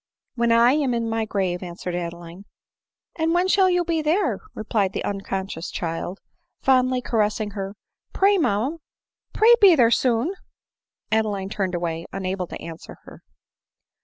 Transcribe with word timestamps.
"When 0.33 0.51
I 0.51 0.71
am 0.71 0.95
in 0.95 1.07
my 1.11 1.25
grave," 1.25 1.61
answered 1.61 1.93
Adeline. 1.93 2.39
•"And 3.19 3.35
when 3.35 3.47
shall 3.47 3.69
you 3.69 3.85
be 3.85 4.01
there?" 4.01 4.39
replied 4.55 4.93
the 4.93 5.03
uncon 5.05 5.45
scious 5.45 5.71
child, 5.71 6.17
fondly 6.59 7.03
caressing 7.03 7.51
her; 7.51 7.75
"pray, 8.11 8.39
mamma— 8.39 8.79
pray 9.35 9.53
be 9.61 9.75
there 9.75 9.91
soon!" 9.91 10.33
Adeline 11.11 11.49
turned 11.49 11.75
away, 11.75 12.07
unable 12.11 12.47
to 12.47 12.59
answer 12.59 12.97
her. 13.03 13.21